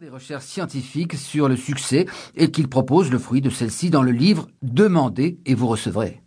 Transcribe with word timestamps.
des 0.00 0.08
recherches 0.08 0.46
scientifiques 0.46 1.14
sur 1.14 1.46
le 1.46 1.56
succès 1.56 2.06
et 2.34 2.50
qu'il 2.50 2.68
propose 2.68 3.10
le 3.10 3.18
fruit 3.18 3.42
de 3.42 3.50
celle-ci 3.50 3.90
dans 3.90 4.02
le 4.02 4.12
livre 4.12 4.48
Demandez 4.62 5.38
et 5.44 5.54
vous 5.54 5.66
recevrez. 5.66 6.22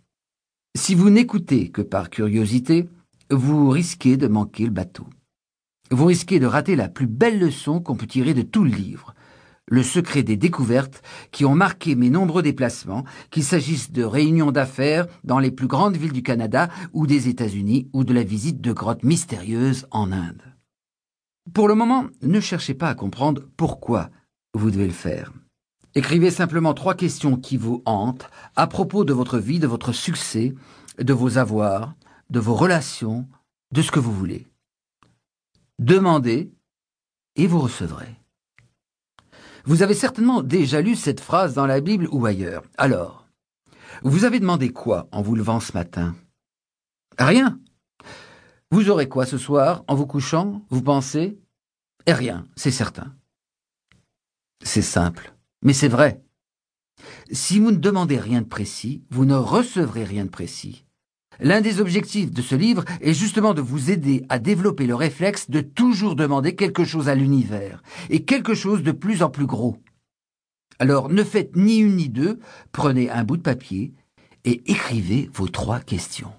Si 0.76 0.94
vous 0.94 1.10
n'écoutez 1.10 1.70
que 1.70 1.82
par 1.82 2.08
curiosité, 2.08 2.88
vous 3.30 3.70
risquez 3.70 4.16
de 4.16 4.28
manquer 4.28 4.66
le 4.66 4.70
bateau. 4.70 5.08
Vous 5.90 6.04
risquez 6.04 6.38
de 6.38 6.46
rater 6.46 6.76
la 6.76 6.88
plus 6.88 7.08
belle 7.08 7.40
leçon 7.40 7.80
qu'on 7.80 7.96
peut 7.96 8.06
tirer 8.06 8.32
de 8.32 8.42
tout 8.42 8.62
le 8.62 8.70
livre, 8.70 9.12
le 9.66 9.82
secret 9.82 10.22
des 10.22 10.36
découvertes 10.36 11.02
qui 11.32 11.44
ont 11.44 11.56
marqué 11.56 11.96
mes 11.96 12.10
nombreux 12.10 12.42
déplacements, 12.42 13.04
qu'il 13.32 13.42
s'agisse 13.42 13.90
de 13.90 14.04
réunions 14.04 14.52
d'affaires 14.52 15.08
dans 15.24 15.40
les 15.40 15.50
plus 15.50 15.66
grandes 15.66 15.96
villes 15.96 16.12
du 16.12 16.22
Canada 16.22 16.68
ou 16.92 17.08
des 17.08 17.26
États-Unis 17.28 17.88
ou 17.92 18.04
de 18.04 18.14
la 18.14 18.22
visite 18.22 18.60
de 18.60 18.72
grottes 18.72 19.02
mystérieuses 19.02 19.88
en 19.90 20.12
Inde. 20.12 20.53
Pour 21.52 21.68
le 21.68 21.74
moment, 21.74 22.06
ne 22.22 22.40
cherchez 22.40 22.74
pas 22.74 22.88
à 22.88 22.94
comprendre 22.94 23.42
pourquoi 23.56 24.10
vous 24.54 24.70
devez 24.70 24.86
le 24.86 24.92
faire. 24.92 25.32
Écrivez 25.94 26.30
simplement 26.30 26.74
trois 26.74 26.94
questions 26.94 27.36
qui 27.36 27.56
vous 27.56 27.82
hantent 27.84 28.28
à 28.56 28.66
propos 28.66 29.04
de 29.04 29.12
votre 29.12 29.38
vie, 29.38 29.58
de 29.58 29.66
votre 29.66 29.92
succès, 29.92 30.54
de 30.98 31.12
vos 31.12 31.38
avoirs, 31.38 31.94
de 32.30 32.40
vos 32.40 32.54
relations, 32.54 33.28
de 33.72 33.82
ce 33.82 33.92
que 33.92 34.00
vous 34.00 34.12
voulez. 34.12 34.46
Demandez 35.78 36.52
et 37.36 37.46
vous 37.46 37.60
recevrez. 37.60 38.16
Vous 39.64 39.82
avez 39.82 39.94
certainement 39.94 40.42
déjà 40.42 40.80
lu 40.80 40.96
cette 40.96 41.20
phrase 41.20 41.54
dans 41.54 41.66
la 41.66 41.80
Bible 41.80 42.08
ou 42.10 42.26
ailleurs. 42.26 42.64
Alors, 42.76 43.26
vous 44.02 44.24
avez 44.24 44.40
demandé 44.40 44.70
quoi 44.70 45.08
en 45.12 45.22
vous 45.22 45.34
levant 45.34 45.60
ce 45.60 45.72
matin? 45.72 46.16
Rien. 47.18 47.60
Vous 48.70 48.90
aurez 48.90 49.08
quoi 49.08 49.26
ce 49.26 49.38
soir 49.38 49.84
en 49.86 49.94
vous 49.94 50.06
couchant? 50.06 50.62
Vous 50.70 50.82
pensez? 50.82 51.38
Et 52.06 52.12
rien, 52.12 52.46
c'est 52.56 52.70
certain. 52.70 53.14
C'est 54.62 54.82
simple, 54.82 55.34
mais 55.62 55.72
c'est 55.72 55.88
vrai. 55.88 56.22
Si 57.32 57.58
vous 57.58 57.70
ne 57.70 57.76
demandez 57.76 58.18
rien 58.18 58.42
de 58.42 58.46
précis, 58.46 59.04
vous 59.10 59.24
ne 59.24 59.34
recevrez 59.34 60.04
rien 60.04 60.24
de 60.24 60.30
précis. 60.30 60.84
L'un 61.40 61.60
des 61.60 61.80
objectifs 61.80 62.30
de 62.30 62.42
ce 62.42 62.54
livre 62.54 62.84
est 63.00 63.14
justement 63.14 63.54
de 63.54 63.60
vous 63.60 63.90
aider 63.90 64.24
à 64.28 64.38
développer 64.38 64.86
le 64.86 64.94
réflexe 64.94 65.50
de 65.50 65.60
toujours 65.60 66.14
demander 66.14 66.54
quelque 66.54 66.84
chose 66.84 67.08
à 67.08 67.14
l'univers, 67.14 67.82
et 68.10 68.24
quelque 68.24 68.54
chose 68.54 68.82
de 68.82 68.92
plus 68.92 69.22
en 69.22 69.30
plus 69.30 69.46
gros. 69.46 69.78
Alors 70.78 71.08
ne 71.08 71.24
faites 71.24 71.56
ni 71.56 71.78
une 71.78 71.96
ni 71.96 72.08
deux, 72.08 72.38
prenez 72.72 73.10
un 73.10 73.24
bout 73.24 73.36
de 73.36 73.42
papier 73.42 73.94
et 74.44 74.62
écrivez 74.70 75.30
vos 75.32 75.48
trois 75.48 75.80
questions. 75.80 76.32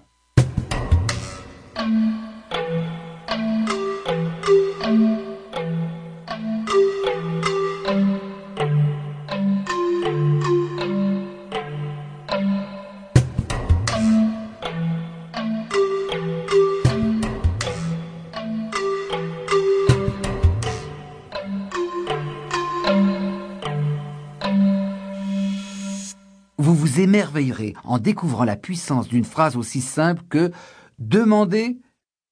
Vous 26.86 27.00
émerveillerez 27.00 27.74
en 27.82 27.98
découvrant 27.98 28.44
la 28.44 28.54
puissance 28.54 29.08
d'une 29.08 29.24
phrase 29.24 29.56
aussi 29.56 29.80
simple 29.80 30.22
que 30.28 30.52
Demandez 31.00 31.80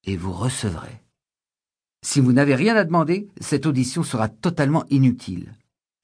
et 0.05 0.17
vous 0.17 0.33
recevrez. 0.33 1.03
Si 2.03 2.21
vous 2.21 2.33
n'avez 2.33 2.55
rien 2.55 2.77
à 2.77 2.85
demander, 2.85 3.27
cette 3.41 3.67
audition 3.67 4.05
sera 4.05 4.29
totalement 4.29 4.85
inutile. 4.91 5.55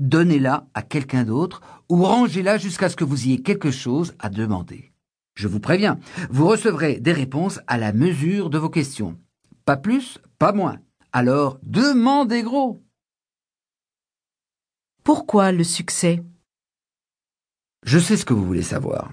Donnez-la 0.00 0.66
à 0.74 0.82
quelqu'un 0.82 1.22
d'autre 1.22 1.60
ou 1.88 2.02
rangez-la 2.02 2.58
jusqu'à 2.58 2.88
ce 2.88 2.96
que 2.96 3.04
vous 3.04 3.24
ayez 3.24 3.40
quelque 3.40 3.70
chose 3.70 4.14
à 4.18 4.30
demander. 4.30 4.90
Je 5.36 5.46
vous 5.46 5.60
préviens, 5.60 6.00
vous 6.28 6.48
recevrez 6.48 6.98
des 6.98 7.12
réponses 7.12 7.60
à 7.68 7.78
la 7.78 7.92
mesure 7.92 8.50
de 8.50 8.58
vos 8.58 8.68
questions. 8.68 9.16
Pas 9.64 9.76
plus, 9.76 10.18
pas 10.40 10.52
moins. 10.52 10.80
Alors, 11.12 11.60
demandez 11.62 12.42
gros. 12.42 12.82
Pourquoi 15.04 15.52
le 15.52 15.62
succès? 15.62 16.24
Je 17.84 17.98
sais 17.98 18.16
ce 18.16 18.24
que 18.24 18.34
vous 18.34 18.44
voulez 18.44 18.62
savoir. 18.62 19.10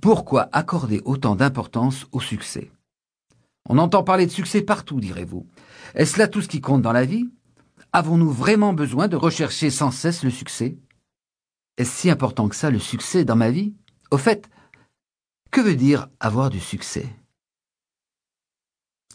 Pourquoi 0.00 0.48
accorder 0.52 1.02
autant 1.04 1.34
d'importance 1.34 2.06
au 2.12 2.20
succès? 2.20 2.70
On 3.68 3.78
entend 3.78 4.04
parler 4.04 4.26
de 4.26 4.30
succès 4.30 4.62
partout, 4.62 5.00
direz-vous. 5.00 5.46
Est-ce 5.94 6.18
là 6.18 6.28
tout 6.28 6.42
ce 6.42 6.48
qui 6.48 6.60
compte 6.60 6.82
dans 6.82 6.92
la 6.92 7.04
vie? 7.04 7.28
Avons-nous 7.92 8.30
vraiment 8.30 8.72
besoin 8.72 9.08
de 9.08 9.16
rechercher 9.16 9.70
sans 9.70 9.90
cesse 9.90 10.22
le 10.22 10.30
succès? 10.30 10.78
Est-ce 11.76 11.90
si 11.90 12.10
important 12.10 12.48
que 12.48 12.56
ça 12.56 12.70
le 12.70 12.78
succès 12.78 13.24
dans 13.24 13.36
ma 13.36 13.50
vie? 13.50 13.74
Au 14.10 14.18
fait, 14.18 14.48
que 15.50 15.60
veut 15.60 15.76
dire 15.76 16.08
avoir 16.20 16.50
du 16.50 16.60
succès? 16.60 17.08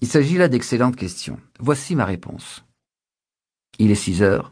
Il 0.01 0.07
s'agit 0.07 0.37
là 0.37 0.47
d'excellentes 0.47 0.95
questions. 0.95 1.39
Voici 1.59 1.95
ma 1.95 2.05
réponse. 2.05 2.65
Il 3.79 3.91
est 3.91 3.95
6 3.95 4.23
heures. 4.23 4.51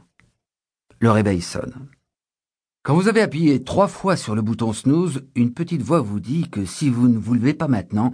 Le 0.99 1.11
réveil 1.11 1.41
sonne. 1.41 1.89
Quand 2.81 2.95
vous 2.95 3.09
avez 3.09 3.21
appuyé 3.21 3.61
trois 3.61 3.89
fois 3.89 4.15
sur 4.15 4.35
le 4.35 4.41
bouton 4.41 4.71
snooze, 4.71 5.23
une 5.35 5.53
petite 5.53 5.81
voix 5.81 5.99
vous 5.99 6.21
dit 6.21 6.49
que 6.49 6.63
si 6.63 6.89
vous 6.89 7.09
ne 7.09 7.17
vous 7.17 7.33
levez 7.33 7.53
pas 7.53 7.67
maintenant, 7.67 8.13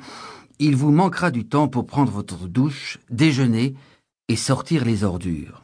il 0.57 0.75
vous 0.75 0.89
manquera 0.89 1.29
du 1.29 1.47
temps 1.47 1.67
pour 1.67 1.85
prendre 1.85 2.11
votre 2.11 2.47
douche, 2.47 2.97
déjeuner 3.11 3.75
et 4.27 4.35
sortir 4.35 4.83
les 4.83 5.03
ordures. 5.03 5.61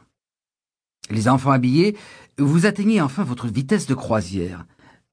Les 1.10 1.28
enfants 1.28 1.50
habillés, 1.50 1.96
vous 2.38 2.64
atteignez 2.64 3.00
enfin 3.00 3.24
votre 3.24 3.48
vitesse 3.48 3.86
de 3.86 3.94
croisière. 3.94 4.66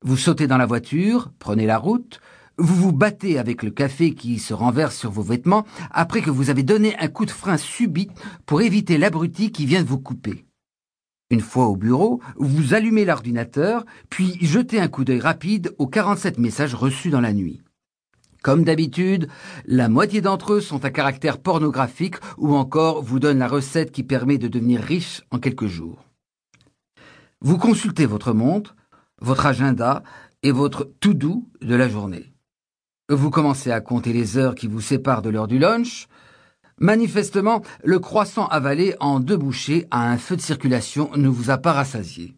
Vous 0.03 0.17
sautez 0.17 0.45
dans 0.45 0.57
la 0.57 0.67
voiture, 0.67 1.31
prenez 1.39 1.65
la 1.65 1.79
route, 1.79 2.21
vous 2.59 2.75
vous 2.75 2.93
battez 2.93 3.39
avec 3.39 3.63
le 3.63 3.71
café 3.71 4.13
qui 4.13 4.37
se 4.37 4.53
renverse 4.53 4.95
sur 4.95 5.09
vos 5.09 5.23
vêtements 5.23 5.65
après 5.89 6.21
que 6.21 6.29
vous 6.29 6.51
avez 6.51 6.63
donné 6.63 6.95
un 6.99 7.07
coup 7.07 7.25
de 7.25 7.31
frein 7.31 7.57
subit 7.57 8.09
pour 8.45 8.61
éviter 8.61 8.99
l'abruti 8.99 9.51
qui 9.51 9.65
vient 9.65 9.81
de 9.81 9.87
vous 9.87 9.99
couper. 9.99 10.45
Une 11.31 11.41
fois 11.41 11.67
au 11.67 11.75
bureau, 11.75 12.21
vous 12.37 12.73
allumez 12.73 13.05
l'ordinateur, 13.05 13.85
puis 14.09 14.35
jetez 14.41 14.79
un 14.79 14.87
coup 14.87 15.03
d'œil 15.03 15.19
rapide 15.19 15.75
aux 15.77 15.85
47 15.85 16.39
messages 16.39 16.73
reçus 16.73 17.11
dans 17.11 17.21
la 17.21 17.33
nuit. 17.33 17.61
Comme 18.41 18.63
d'habitude, 18.63 19.27
la 19.65 19.89
moitié 19.89 20.21
d'entre 20.21 20.53
eux 20.53 20.61
sont 20.61 20.83
à 20.85 20.89
caractère 20.89 21.37
pornographique 21.37 22.15
ou 22.39 22.55
encore 22.55 23.03
vous 23.03 23.19
donnent 23.19 23.37
la 23.39 23.47
recette 23.47 23.91
qui 23.91 24.01
permet 24.01 24.39
de 24.39 24.47
devenir 24.47 24.81
riche 24.81 25.21
en 25.29 25.37
quelques 25.37 25.67
jours. 25.67 26.03
Vous 27.41 27.59
consultez 27.59 28.07
votre 28.07 28.33
montre, 28.33 28.75
votre 29.21 29.45
agenda 29.45 30.03
et 30.41 30.51
votre 30.51 30.89
to-do 30.99 31.47
de 31.61 31.75
la 31.75 31.89
journée. 31.89 32.33
Vous 33.07 33.29
commencez 33.29 33.71
à 33.71 33.81
compter 33.81 34.13
les 34.13 34.37
heures 34.37 34.55
qui 34.55 34.67
vous 34.67 34.81
séparent 34.81 35.21
de 35.21 35.29
l'heure 35.29 35.47
du 35.47 35.59
lunch, 35.59 36.07
Manifestement, 36.79 37.61
le 37.83 37.99
croissant 37.99 38.47
avalé 38.47 38.95
en 39.01 39.19
deux 39.19 39.35
bouchées 39.35 39.85
à 39.91 40.09
un 40.09 40.17
feu 40.17 40.37
de 40.37 40.41
circulation 40.41 41.11
ne 41.17 41.27
vous 41.27 41.49
a 41.49 41.57
pas 41.57 41.73
rassasié. 41.73 42.35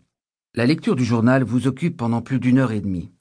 La 0.56 0.66
lecture 0.66 0.96
du 0.96 1.06
journal 1.06 1.44
vous 1.44 1.68
occupe 1.68 1.96
pendant 1.96 2.22
plus 2.22 2.40
d'une 2.40 2.57
heure 2.57 2.72
et 2.72 2.81
demie. 2.81 3.12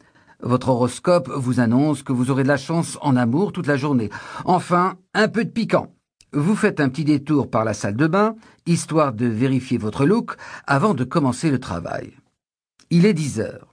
Votre 0.42 0.70
horoscope 0.70 1.28
vous 1.28 1.60
annonce 1.60 2.03
que 2.03 2.14
vous 2.14 2.30
aurez 2.30 2.42
de 2.42 2.48
la 2.48 2.56
chance 2.56 2.97
en 3.03 3.16
amour 3.16 3.53
toute 3.53 3.66
la 3.66 3.76
journée. 3.76 4.09
Enfin, 4.47 4.94
un 5.12 5.28
peu 5.28 5.44
de 5.44 5.50
piquant. 5.50 5.94
Vous 6.32 6.56
faites 6.56 6.80
un 6.80 6.88
petit 6.88 7.04
détour 7.04 7.50
par 7.50 7.64
la 7.64 7.75
salle 7.75 7.97
de 7.97 8.06
bain, 8.06 8.34
histoire 8.66 9.12
de 9.12 9.26
vérifier 9.26 9.76
votre 9.76 10.06
look 10.06 10.36
avant 10.66 10.94
de 10.94 11.04
commencer 11.04 11.50
le 11.50 11.60
travail. 11.60 12.14
Il 12.88 13.04
est 13.04 13.14
dix 13.14 13.41
heures. 13.41 13.69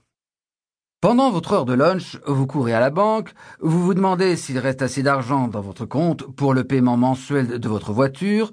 Pendant 1.00 1.30
votre 1.30 1.52
heure 1.52 1.64
de 1.64 1.74
lunch, 1.74 2.18
vous 2.26 2.48
courez 2.48 2.74
à 2.74 2.80
la 2.80 2.90
banque, 2.90 3.32
vous 3.60 3.84
vous 3.84 3.94
demandez 3.94 4.34
s'il 4.34 4.58
reste 4.58 4.82
assez 4.82 5.04
d'argent 5.04 5.46
dans 5.46 5.60
votre 5.60 5.84
compte 5.84 6.24
pour 6.34 6.54
le 6.54 6.64
paiement 6.64 6.96
mensuel 6.96 7.60
de 7.60 7.68
votre 7.68 7.92
voiture, 7.92 8.50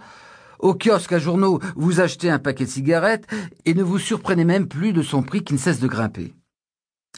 au 0.60 0.76
kiosque 0.76 1.14
à 1.14 1.18
journaux, 1.18 1.60
vous 1.76 2.02
achetez 2.02 2.30
un 2.30 2.38
paquet 2.38 2.66
de 2.66 2.70
cigarettes 2.70 3.26
et 3.66 3.74
ne 3.74 3.82
vous 3.82 3.98
surprenez 3.98 4.46
même 4.46 4.68
plus 4.68 4.94
de 4.94 5.02
son 5.02 5.24
prix 5.24 5.44
qui 5.44 5.54
ne 5.54 5.58
cesse 5.58 5.80
de 5.80 5.88
grimper. 5.88 6.36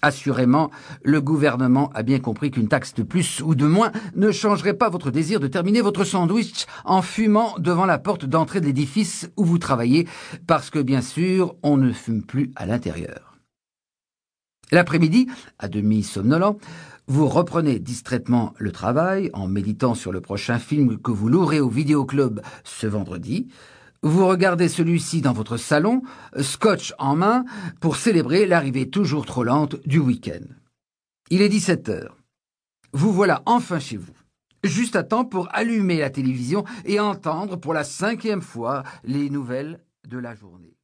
Assurément, 0.02 0.72
le 1.04 1.20
gouvernement 1.20 1.92
a 1.94 2.04
bien 2.04 2.20
compris 2.20 2.50
qu'une 2.50 2.70
taxe 2.70 2.94
de 2.94 3.04
plus 3.04 3.42
ou 3.42 3.54
de 3.54 3.66
moins 3.66 3.92
ne 4.16 4.32
changerait 4.32 4.76
pas 4.76 4.88
votre 4.88 5.12
désir 5.12 5.42
de 5.42 5.48
terminer 5.48 5.82
votre 5.82 6.06
sandwich 6.06 6.68
en 6.86 7.02
fumant 7.02 7.54
devant 7.60 7.86
la 7.86 7.98
porte 7.98 8.24
d'entrée 8.24 8.62
de 8.62 8.66
l'édifice 8.66 9.30
où 9.36 9.44
vous 9.44 9.58
travaillez, 9.58 10.08
parce 10.48 10.70
que 10.70 10.80
bien 10.80 11.02
sûr, 11.02 11.58
on 11.64 11.76
ne 11.76 11.92
fume 11.92 12.24
plus 12.24 12.54
à 12.56 12.66
l'intérieur. 12.66 13.37
L'après-midi, 14.72 15.28
à 15.60 15.68
demi 15.68 16.04
somnolent, 16.04 16.58
vous 17.08 17.28
reprenez 17.28 17.80
distraitement 17.80 18.54
le 18.58 18.74
travail 18.74 19.30
en 19.34 19.48
méditant 19.48 19.96
sur 19.96 20.12
le 20.12 20.20
prochain 20.20 20.60
film 20.60 20.98
que 20.98 21.12
vous 21.12 21.30
louerez 21.30 21.62
au 21.62 21.70
vidéoclub 21.70 22.42
ce 22.66 22.86
vendredi. 22.86 23.48
Vous 24.04 24.28
regardez 24.28 24.68
celui-ci 24.68 25.22
dans 25.22 25.32
votre 25.32 25.56
salon, 25.56 26.02
scotch 26.42 26.94
en 27.00 27.16
main, 27.16 27.46
pour 27.80 27.96
célébrer 27.96 28.46
l'arrivée 28.46 28.90
toujours 28.90 29.26
trop 29.26 29.44
lente 29.44 29.78
du 29.88 30.00
week-end. 30.00 30.46
Il 31.30 31.42
est 31.42 31.50
17 31.50 31.90
heures. 31.90 32.18
Vous 32.92 33.14
voilà 33.14 33.42
enfin 33.46 33.80
chez 33.80 33.98
vous. 33.98 34.14
Juste 34.64 34.96
à 34.96 35.04
temps 35.04 35.26
pour 35.26 35.48
allumer 35.54 36.00
la 36.00 36.10
télévision 36.10 36.66
et 36.86 37.00
entendre 37.00 37.56
pour 37.56 37.74
la 37.74 37.84
cinquième 37.84 38.42
fois 38.42 38.84
les 39.04 39.30
nouvelles 39.30 39.80
de 40.08 40.18
la 40.18 40.36
journée. 40.36 40.77